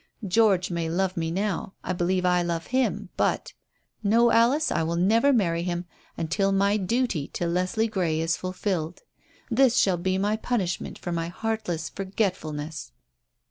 George 0.27 0.71
may 0.71 0.89
love 0.89 1.15
me 1.15 1.29
now; 1.29 1.75
I 1.83 1.93
believe 1.93 2.25
I 2.25 2.41
love 2.41 2.65
him, 2.73 3.09
but 3.17 3.53
No, 4.01 4.31
Alice, 4.31 4.71
I 4.71 4.81
will 4.81 4.95
never 4.95 5.31
marry 5.31 5.61
him 5.61 5.85
until 6.17 6.51
my 6.51 6.75
duty 6.75 7.27
to 7.33 7.45
Leslie 7.45 7.87
Grey 7.87 8.19
is 8.19 8.35
fulfilled. 8.35 9.03
This 9.51 9.77
shall 9.77 9.97
be 9.97 10.17
my 10.17 10.37
punishment 10.37 10.97
for 10.97 11.11
my 11.11 11.27
heartless 11.27 11.87
forgetfulness." 11.87 12.93